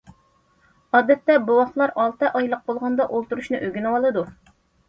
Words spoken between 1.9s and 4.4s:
ئالتە ئايلىق بولغاندا ئولتۇرۇشنى ئۆگىنىۋالىدۇ.